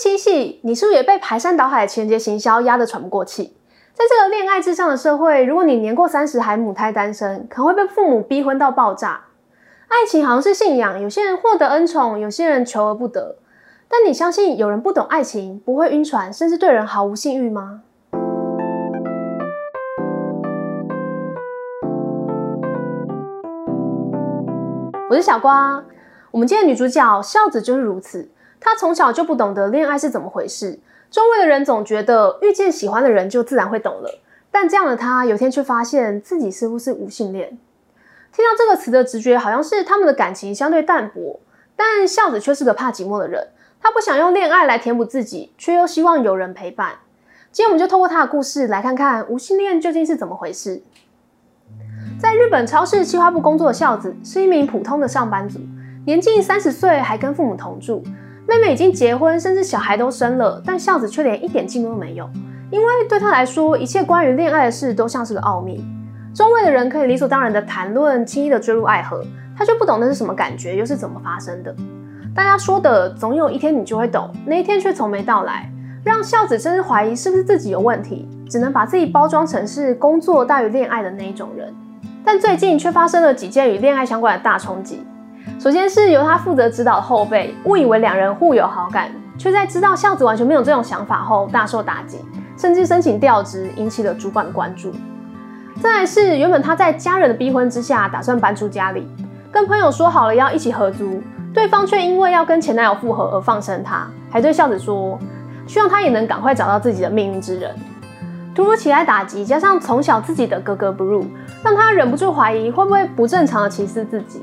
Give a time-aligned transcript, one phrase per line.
[0.00, 3.54] 七夕，你是不是也被排山倒海的情人节行销压得喘不过气？
[3.92, 9.24] 在这个恋爱至上的社会，如果你年过三十还母胎单身，可能会被父母逼婚到爆炸。
[9.88, 13.36] 爱情好像是信仰，有些人获得恩宠，有些人求而不得。
[13.90, 17.82] 但你相信有人不懂爱情，不会晕船，甚至对人毫无性欲吗？
[25.10, 25.84] 我是小瓜，
[26.30, 28.30] 我们今天的女主角孝子就是如此。
[28.60, 30.78] 他从小就不懂得恋爱是怎么回事，
[31.10, 34.20] 周围的人总觉得遇见喜欢的人就自然会懂了。
[34.50, 37.58] 但这样的他，有天却发现自己似乎是无性恋。
[38.32, 41.40] 听到这个词的直觉，好像是他们的感情相对淡薄。
[41.74, 43.48] 但孝子却是个怕寂寞的人，
[43.80, 46.96] 他不想用恋爱来填补自己，却又希望有人陪伴。
[47.50, 50.82] 今天我们就透过他的故事来看看无性恋究竟是怎么回事。
[52.20, 55.58] 在日本超市企划部工作的孝子是一名普通的上班族，
[56.04, 58.04] 年近三十岁，还跟父母同住。
[58.50, 62.28] 妹妹已经结婚，甚至小孩都生了，但孝子却连一点进步都没有。
[62.68, 65.84] 因为对他来说，一切关于恋爱的事都像是个奥秘。
[66.34, 69.22] 周围的人可以理所当然的谈论，轻易的坠入爱河，
[69.56, 71.72] 他却不懂那是什么感觉，又是怎么发生的。
[72.34, 75.70] 大家说的总有一天你就会懂，那一天却从没到来，
[76.02, 81.72] 让孝子甚至怀疑是不是自己有问题，只能把自己包装成是工作大于恋爱的那一种人。
[82.24, 85.04] 但最近却发生了几件与恋爱相关的大冲击。
[85.60, 92.16] 首先是由他负责指导的后辈误以为两人互有好感，却在知道孝子完全没有这种想法后大受打击，
[92.56, 94.90] 甚至申请调职，引起了主管的关注。
[95.82, 99.06] 再来是原本他在家人的逼婚之下打算搬出家里，
[99.52, 101.22] 跟朋友说好了要一起合租，
[101.52, 105.18] 对方却因为要跟前男友复合而放生他，还对孝子说
[105.66, 107.74] 希望他也能赶快找到自己的命运之人。
[108.54, 111.26] 突如其来打击，加上从小自己的格格不入，
[111.62, 114.42] 让他忍不住怀疑会不会不正常的歧视自己。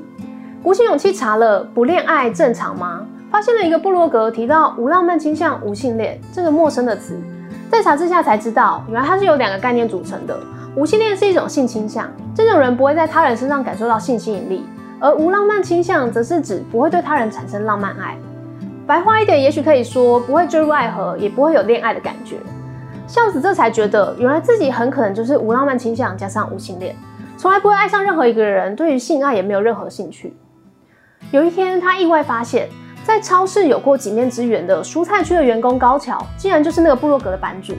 [0.67, 2.99] 鼓起勇气查了不恋爱正常吗？
[3.31, 7.17] 发现了一个部落格提到无浪漫倾向、无性恋这个陌生的词，
[7.71, 10.37] 在查之下才知道，原来它是由两个概念组成的。
[10.75, 14.63] 无性恋是一种性倾向，这种人不会在他人身上感受到性吸引力；
[14.99, 18.17] 而无浪漫倾向则是指不会对他人产生浪漫爱。
[18.85, 22.35] 白话一点，也许可以说不会坠入爱河，也不会有恋爱的感觉。
[23.07, 26.93] 孝子这才觉得，原来自己很可能就是无浪漫倾向加上无性恋，
[27.37, 30.35] 从来不会爱上任何一个人，对于性爱也没有任何兴趣。
[31.31, 32.69] 有一天，他意外发现，
[33.03, 37.73] 在超市有过几面之缘的蔬菜区的员工高桥，竟然就是那个部落格的版主。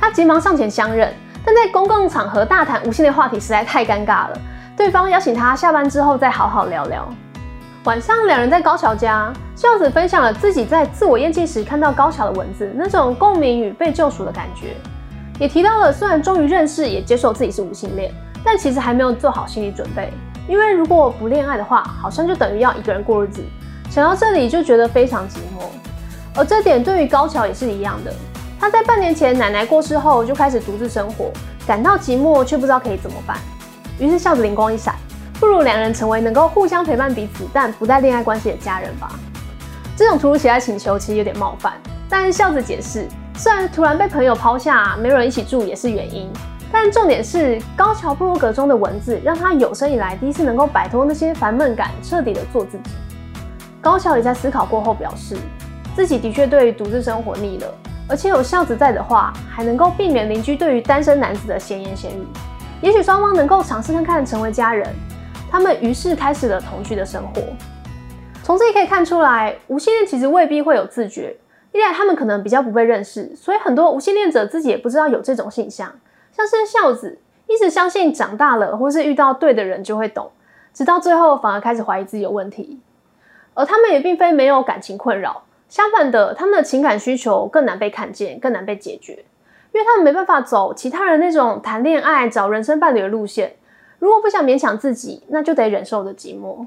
[0.00, 1.12] 他急忙上前相认。
[1.44, 4.38] 但在公共场合大谈无性恋话题实在太尴尬了，
[4.76, 7.04] 对方邀请他下班之后再好好聊聊。
[7.82, 14.76] 晚上，两人在高桥家，孝子分享了自己在自我厌弃时看到高桥的文字，那种共鸣与被救赎的感觉，
[15.40, 18.14] 也提到了虽然终于认识也接受自己是无性恋，
[18.44, 20.12] 但其实还没有做好心理准备，
[20.48, 23.42] 因为如果不恋爱的话，好像就等于要一个人过日子。
[23.90, 25.64] 想到这里就觉得非常寂寞，
[26.34, 28.12] 而这点对于高桥也是一样的。
[28.58, 31.30] 他在半年前奶奶过世后就开始独自生活，
[31.66, 33.36] 感到寂寞却不知道可以怎么办。
[33.98, 34.94] 于是孝子灵光一闪，
[35.38, 39.12] 不如两人成为能够互相陪伴彼此但不带恋爱关系的家人吧。
[39.96, 41.74] 这种突如其来请求其实有点冒犯，
[42.08, 46.32] 但孝子解释，虽然突然被朋友抛下，没有人一起住也是原因，
[46.72, 52.90] 但重点是高桥部落格中的文字让他有生以来第一次能够摆脱那些烦闷感，彻底的做自己。
[53.80, 55.36] 高桥也在思考过后表示，
[55.94, 57.66] 自己的确对独自生活腻了。
[58.08, 62.26] 而且有孝子在的话，还能够避免邻居对于单身男子的闲言闲语。
[62.80, 64.88] 也许双方能够尝试看看成为家人。
[65.50, 67.42] 他们于是开始了同居的生活。
[68.42, 71.36] 从这里可以看出来，无性恋其实未必会有自觉。
[71.72, 75.92] 一来他们可能比较不被认识，所以很多无性恋者自己也不知道有这种现象。
[76.32, 80.30] 像是孝子一直相信长大了或是遇到对的人就会懂，
[80.72, 82.80] 直到最后反而开始怀疑自己有问题。
[83.54, 85.42] 而他们也并非没有感情困扰。
[85.68, 89.24] 相反的，他们的情感需求更难被看见，更难被解决，
[89.72, 93.56] 因为他们没办法走其他人那种谈恋爱、找人生伴侣的路线。
[93.98, 96.66] 如果不想勉强自己，那就得忍受着寂寞。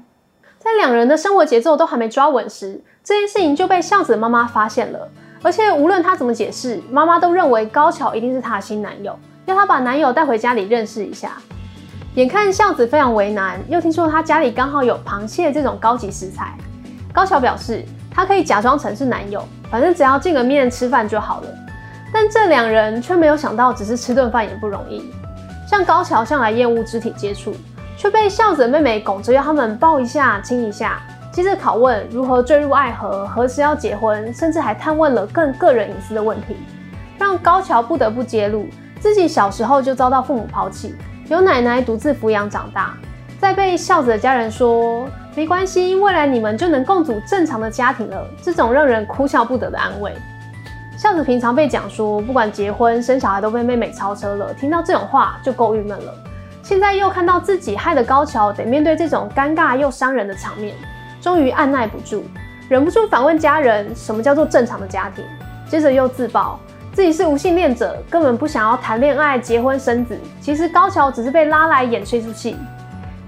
[0.58, 5.08] 在两人的生活节奏都还没抓稳时，这件事情就被孝子的妈妈发现了。
[5.42, 9.16] 而且无论他怎么解释，妈妈都认为高桥一定是他的新男友，
[9.46, 11.32] 要他把男友带回家里认识一下。
[12.16, 16.54] 眼看孝子非常为难，又听说他家里刚好有螃蟹这种高级食材，
[17.12, 17.82] 高桥表示。
[18.16, 21.48] 他可以假装成是男友，反正只要见个面吃饭就好了。
[22.10, 25.12] 但这两人却没有想到，只是吃顿饭也不容易。
[25.68, 27.54] 像高桥向来厌恶肢体接触，
[27.94, 36.56] 却被孝子的妹妹拱着要他们抱一下、亲一下，接着拷问如何坠入爱河、何时要结婚，甚至还探问了更个人隐私的问题，
[37.18, 38.66] 让高桥不得不揭露
[39.06, 40.92] 自己小时候就遭到父母抛弃，
[41.28, 42.92] 由奶奶独自抚养长大。
[43.40, 48.26] 再被孝子的家人说没关系，未来你们就能共组正常的家庭了。
[48.42, 50.12] 这种让人哭笑不得的安慰，
[50.98, 56.12] 孝子平常被讲说，不管结婚生小孩都被妹妹超车了，听到这种话就够郁闷了。
[56.64, 60.74] 现在又看到自己害得高桥得面对这种尴尬又伤人的场面，
[61.20, 62.24] 终于按耐不住，
[62.68, 65.24] 忍不住反问家人：什么叫做正常的家庭？
[65.70, 66.58] 接着又自曝
[66.96, 70.18] 自己是无性恋者，根本不想要谈恋爱、结婚生子。
[70.40, 72.56] 其实高桥只是被拉来演这出戏。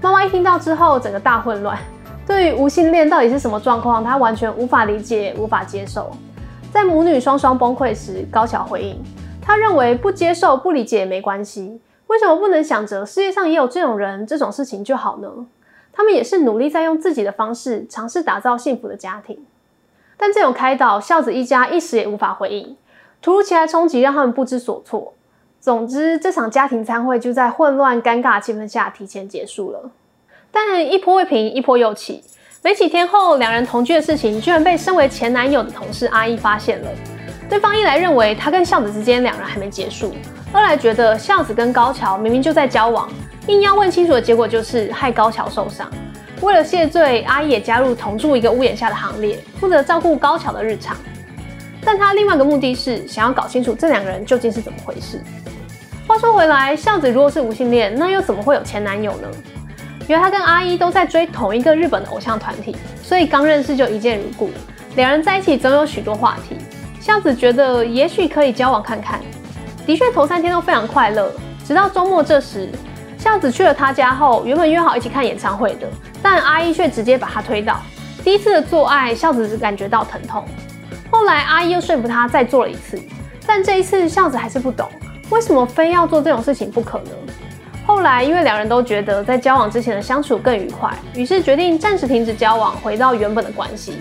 [0.01, 1.77] 妈妈一听到之后，整个大混乱。
[2.25, 6.09] 对于无性恋到底是什么状况，她完全无法理解、无法接受。
[6.73, 8.99] 在母女双双崩溃时，高桥回应：
[9.39, 15.29] 他认为不接受、不理解也没关系，为什么不能想着世界上也有这种人、这种事情就好呢？
[15.93, 19.37] 他们也是努力在用自己的方式尝试打造幸福的家庭。
[20.17, 22.75] 但这种开导，孝子一家一时也无法回应。
[23.21, 25.13] 突如其来冲击让他们不知所措。
[25.59, 29.91] 总之，这场家庭餐会就在混乱、尴尬气氛下提前结束了。
[30.51, 32.23] 但一波未平，一波又起。
[32.61, 36.89] 没几天后，两人同居的事情居然被身为前男友的同事阿姨发现了。
[37.49, 40.13] 对方一来认为他跟孝子之间两人还没结束，
[40.53, 43.09] 二来觉得孝子跟高桥明明就在交往，
[43.47, 45.89] 硬要问清楚的结果就是害高桥受伤。
[46.41, 50.95] 为了谢罪，阿姨也加入同住一个屋檐下的行列，负责照顾高桥的日常。
[51.83, 55.21] 但他另外一个目的是想要搞清楚这两个人究竟是怎么回事。
[56.07, 59.27] 话说回来，孝子如果是无性恋，那又怎么会有前男友呢？
[60.07, 64.49] 因为他跟阿一都在追同一个日本的偶像团体，所以刚认识就一见如故。
[64.95, 66.57] 两人在一起总有许多话题。
[66.99, 69.19] 孝子觉得也许可以交往看看。
[69.85, 71.31] 的确，头三天都非常快乐，
[71.65, 72.67] 直到周末这时，
[73.17, 75.87] 孝子去了他家后，原本约好一起看演唱会的，
[76.21, 77.79] 但阿一却直接把他推倒。
[78.23, 80.43] 第一次的做爱，孝子只感觉到疼痛。
[81.11, 83.01] 后来阿姨又说服他再做了一次，
[83.45, 84.89] 但这一次孝子还是不懂，
[85.29, 87.11] 为什么非要做这种事情不可呢？
[87.85, 93.93] 后来，因为两人都觉得在交往之前的相处更愉快，于是决定暂时停止交往，回到原本的关系。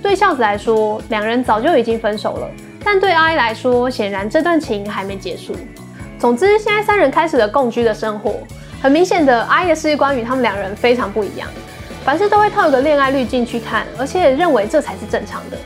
[0.00, 2.46] 对孝子来说，两人早就已经分手了；
[2.84, 5.56] 但对阿姨来说，显然这段情还没结束。
[6.20, 8.36] 总之，现在三人开始了共居的生活。
[8.80, 11.48] 很明显的，阿姨的世界观与他们两人非常不一样，
[12.04, 15.56] 凡事都会套一个恋爱滤镜去看，而且认为这才是正常的。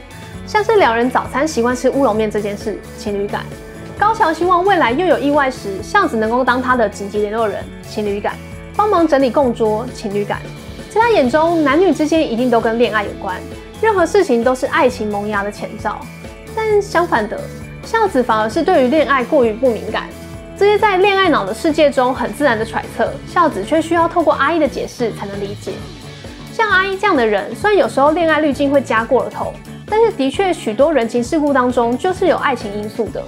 [0.47, 3.45] 像是两人早餐习惯吃乌龙面这件事，情侣感。
[3.99, 8.35] 高桥希望未来又有意外时，孝子能够当他的紧急联络人，情侣感；
[8.77, 10.41] 帮忙整理供桌，情侣感。
[10.89, 13.37] 在他眼中，男女之间一定都跟恋爱有关，
[13.83, 15.99] 任何事情都是爱情萌芽的前兆。
[16.55, 17.41] 但相反的，
[17.83, 20.05] 孝子反而是对于恋爱过于不敏感。
[20.57, 25.73] 这些在恋爱脑的世界中很自然的揣测，孝子却需要透过阿姨的解释才能理解。
[26.53, 29.53] 像阿姨这样的人，虽然有时候恋爱滤镜会加过了头，
[29.87, 33.23] 但是的确许多人情世故当中就是有爱情因素的。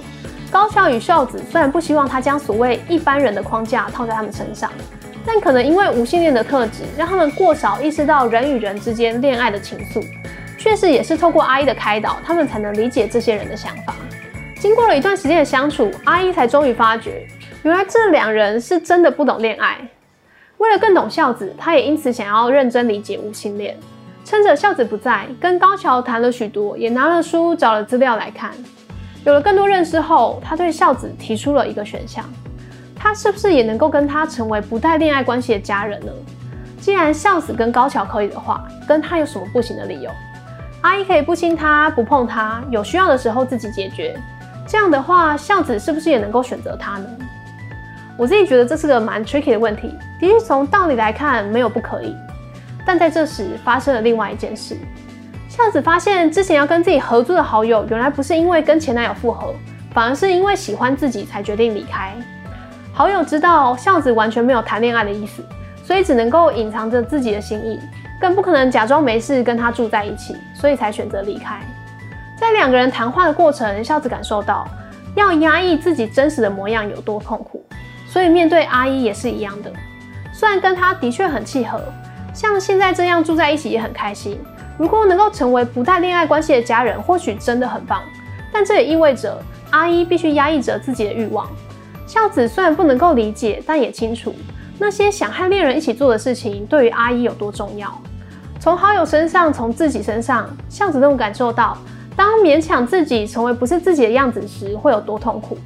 [0.51, 4.71] 高桥与孝子虽然不希望他将所谓一般人的框架套在他们身上，
[5.25, 10.03] 但可能因为无性恋的特质，让他们过少意识到人与人之间恋爱的情愫。
[10.57, 13.95] 确实也是透过阿姨的开导，他们才能理解这些人的想法。
[14.59, 17.25] 经过了一段时间的相处，阿姨才终于发觉，
[17.63, 19.77] 原来这两人是真的不懂恋爱。
[20.57, 23.77] 为了更懂孝子，他也因此想要认真理解无性恋。
[24.29, 28.51] 趁着孝子不在，跟高桥谈了许多，也拿了书找了资料来看。
[29.25, 32.23] 有了更多认识后，他对孝子提出了一个选项：
[32.95, 36.11] 他是不是也能够跟他成为不带恋爱关系的家人呢？
[36.79, 40.11] 既然孝子跟高桥可以的话，跟他有什么不行的理由？
[40.81, 44.15] 阿姨可以不亲他、不碰他，有需要的时候自己解决。
[44.67, 47.07] 这样的话，孝子是不是也能够选择他呢？
[48.15, 49.87] 我自己觉得这是个蛮 tricky 的问题。
[50.19, 52.15] 的确，从道理来看，没有不可以。
[52.89, 54.75] 但在这时发生了另外一件事。
[55.47, 59.53] 孝子发现之前要跟自己合租的好友，原来不是因为跟前男友复合，
[59.93, 62.15] 反而是因为喜欢自己才决定离开。
[62.91, 65.45] 好友知道孝子完全没有谈恋爱的意思，
[65.83, 67.79] 所以只能够隐藏着自己的心意，
[68.19, 71.61] 更不可能假装没事跟他住在一起，所以才选择离开。
[72.39, 74.67] 在两个人谈话的过程，孝子感受到
[75.15, 77.63] 要压抑自己真实的模样有多痛苦，
[78.07, 79.71] 所以面对阿姨也是一样的。
[80.33, 81.79] 虽然跟他的确很契合，
[82.39, 84.39] 像现在这样住在一起也很开心。
[84.77, 88.01] 如果能够成为不带恋爱关系的家人，或许真的很棒。
[88.49, 89.37] 但这也意味着
[89.71, 91.45] 阿一必须压抑着自己的欲望。
[92.07, 94.33] 孝子虽然不能够理解，但也清楚
[94.77, 97.93] 那些想和恋人一起做的事情对于阿一有多重要。
[98.57, 101.77] 从好友身上，从自己身上，孝子都能感受到，
[102.15, 105.57] 当勉强自己成为不是自己的样子时，会有多痛苦。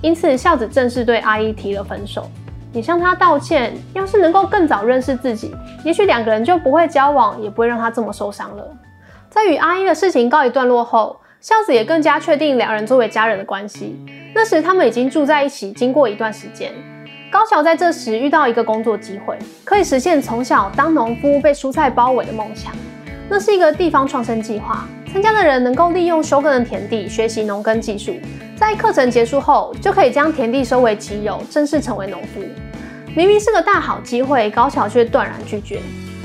[0.00, 2.30] 因此，孝子正式对阿一提了分手。
[2.74, 3.72] 你向他道歉。
[3.94, 5.54] 要是能够更早认识自己，
[5.84, 8.68] 也许两个人就不会交往，也不会让他这么受伤了。
[9.30, 13.96] 在与阿一的事情告一段落后，孝子也更加确定两人作为家人的关系。
[14.34, 16.72] 那时他们已经住在一起，经过一段时间。
[17.30, 22.72] 高桥在这时遇到一个工作机会，可以实现从小当农夫被蔬菜包围的梦想。
[23.28, 28.14] 那是一个地方创生计划，参加的人能够利用休耕的田地学习农耕技术，
[28.54, 32.40] 在课程结束后就可以将田地收为己有，正式成为农夫。
[33.16, 35.78] 明明是个大好机会，高桥却断然拒绝。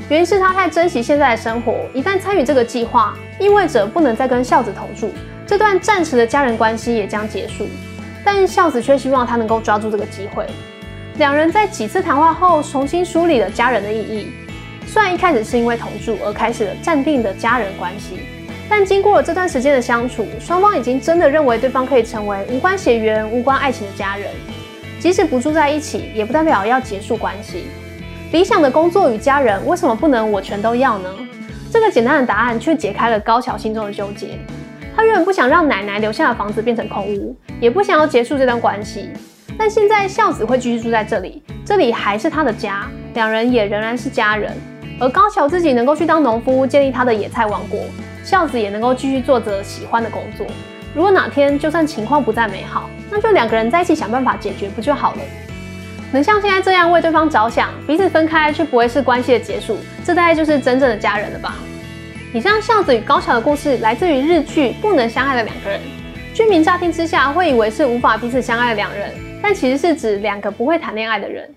[0.10, 5.14] 原因是他太珍惜现在的生活，一旦参与这个计划，意味着不能再跟孝子同住，
[5.46, 7.68] 这段暂时的家人关系也将结束。
[8.26, 10.48] 但孝子却希望他能够抓住这个机会。
[11.18, 14.32] 两人在几次谈话后，重新梳理了家人的意义。
[14.88, 18.22] 虽然一开始是因为同住而开始了暂定的家人关系，
[18.68, 24.32] 但经过了这段时间的相处，双方已经真的认为对方可以成为无关血缘、无关爱情的家人。
[25.00, 27.64] 即使不住在一起，也不代表要结束关系。
[28.32, 31.10] 理想的工作与家人，为什么不能我全都要呢？
[31.72, 34.38] 这个简单的答案却解开了高桥心中的纠结。
[34.96, 39.10] 他原本不想让奶奶留下的房子变成空屋，也不想要结束这段关系。
[39.58, 44.52] 但现在孝子会继续住在这里，这里还是他的家，两人也仍然是家人。
[45.00, 47.80] 而高桥自己能够去当农夫，建立他的野菜王国，
[48.24, 50.46] 孝子也能够继续做着喜欢的工作。
[50.96, 55.22] 如果哪天就算情况不再美好，那就两个人在一起想办法解决不就好了？
[56.12, 61.56] 能像现在这样为对方着想，彼此分开却不会是关系的结束，这大概就是真正的家人了吧？
[62.34, 65.80] 以上孝子与高桥的故事来自于日剧《不能相爱的两个人》。
[66.36, 71.54] 居民乍听之下会以为是无法彼此相爱的两人，但其实是指两个不会谈恋爱的人。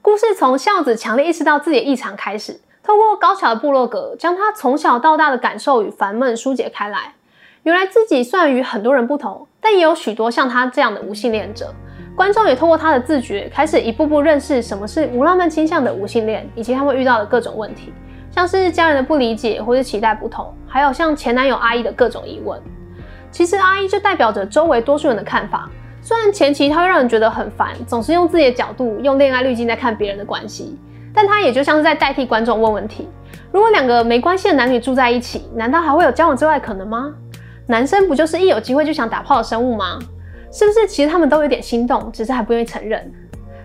[0.00, 2.58] 故事从孝子强烈意识到自己的异常开始。
[2.82, 7.12] 透过高桥的部落格，将他从小到大的感受与烦闷疏解开来。
[7.62, 11.70] 原来自己虽然与很多人不同，但也有许多像他这样的无性恋者。
[12.16, 17.92] 观众也透过他的自觉，开始一步步认识什么是无浪漫倾向的无性恋，以及他们遇到的各种问题，
[18.30, 22.58] 像是家人的不理解或是期待不同，还有像前男友阿姨的各种疑问。
[23.30, 25.68] 其实阿姨就代表着周围多数人的看法。
[26.00, 30.78] 虽然前期他会让人觉得很烦，总是用自己的角度，用恋爱滤镜在看别人的关系。
[31.12, 33.06] 但他也就像是在代替观众问问题：
[33.52, 37.12] 如果两个没关系的男女住在一起，难道还会有交往之外可能吗？
[37.70, 39.96] 男生不就是一有机会就想打炮的生物吗？
[40.50, 43.00] 是不是其实他们都有点心动，只是还不愿意承认？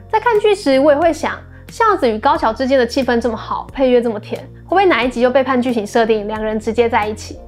[0.08, 7.40] 在看剧时，我也会想，孝子与高桥之间的气氛这么好，配乐这么甜，会不会哪一集就背叛剧情设定，两个人直接在一起？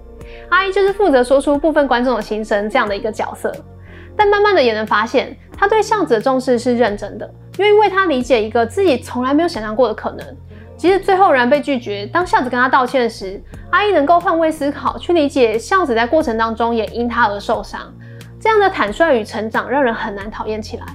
[0.49, 3.53] 阿姨就是负责说出部分观众的心声这样的一个角色。
[4.15, 7.31] 但慢慢的也能发现，他对孝子的重视是认真的。
[7.59, 10.25] 愿意为他理解一个自己从来没有想象过的可能，
[10.77, 12.05] 即使最后仍然被拒绝。
[12.05, 13.41] 当孝子跟他道歉时，
[13.71, 17.81] 阿姨能够换位思考，去理解孝子在过程当中也因他而受伤。
[18.39, 20.85] 这样的坦率与成长，让人很难讨厌起来。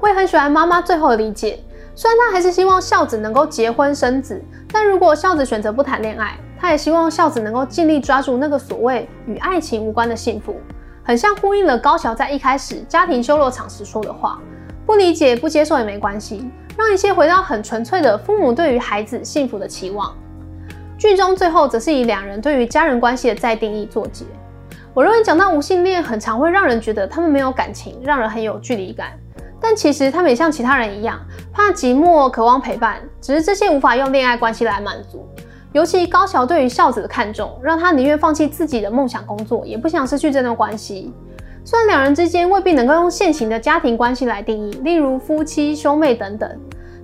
[0.00, 1.58] 我也很喜欢妈妈最后的理解，
[1.94, 4.42] 虽然她还是希望孝子能够结婚生子，
[4.72, 10.56] 但如果孝子选择不谈恋爱，她也希望孝子能够尽力抓住那个所谓与爱情无关的幸福，
[11.04, 14.38] 很像呼应了高桥在一开始家庭修罗场时说的话。
[14.86, 20.16] 不理解、不接受也没关系，让一切回到很纯粹的父母对于孩子幸福的期望。
[20.96, 24.24] 剧中最后则是以两人对于家人关系的再定义作结。
[24.94, 29.08] 我认为讲到无性恋，很常会让人觉得他们没有感情，让人很有距离感。
[29.60, 31.20] 但其实他们也像其他人一样，
[31.52, 35.28] 怕寂寞，渴望陪伴，只是这些无法用恋爱关系来满足。
[35.72, 41.12] 尤其高桥对于孝子的看重，让他宁愿放弃自己的梦想工作，也不想失去这段关系。
[41.64, 46.50] 虽然两人之间未必能够用现行的家庭关系来定义，例如夫妻、兄妹等等，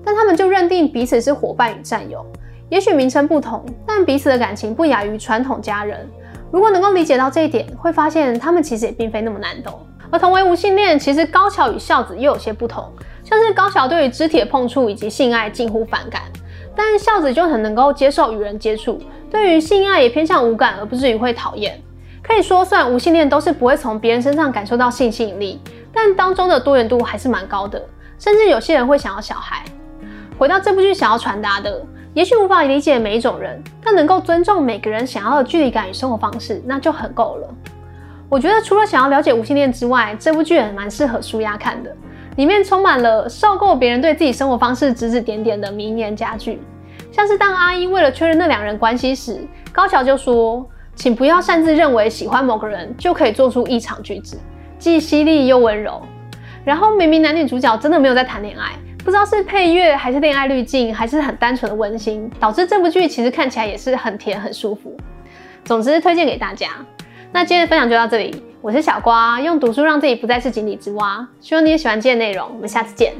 [0.05, 2.25] 但他们就认定彼此是伙伴与战友。
[2.69, 6.09] 也许名称不同，但彼此的感情不亚于传统家人。
[6.51, 9.79] 如果能够理解到这一点，会发现他们其实也并非那么难懂。
[10.11, 12.85] 而同为无性恋，其实高桥与孝子又有些不同，
[13.25, 16.23] 像是高桥对于肢体的碰触以及性爱近乎反感，
[16.75, 21.81] 但孝子就很能够接受与人接触，对于性爱也偏向无感，而不至于会讨厌。
[22.23, 25.61] 可以说，虽然无性恋都是不会从别人身上感受到性吸引力，
[25.93, 27.83] 但当中的多元度还是蛮高的。
[28.19, 29.65] 甚至有些人会想要小孩。
[30.39, 37.49] 回到这部剧想要传达的，也许无法理解每一种人，但能够尊重每个人想要的距离感与生活方式，那就很够了。
[38.29, 41.95] 我觉得除了想要了解无性恋之外，这部剧也蛮适合舒压看的。
[42.37, 46.61] 里面充满了受够别人对自己生活方式指指点点的名言佳句，
[47.13, 50.65] 像是当阿姨为了确认那两人关系时，高桥就说。
[50.97, 54.37] 请不要擅自认为喜欢某个人就可以做出异常举止，
[54.79, 56.01] 既犀利又温柔。
[56.65, 64.97] 然后明明男女主角真的没有在谈恋爱，不知道是配乐还是恋爱滤镜，还是很单纯的温馨，导致这部剧其实看起来也是很甜很舒服。
[65.63, 66.71] 总之推荐给大家。
[67.31, 71.29] 那今天的分享就到这里，我是小瓜，用读书让自己不再是井底之蛙。
[71.39, 73.13] 希望你也喜欢今天的内容，我们下次见。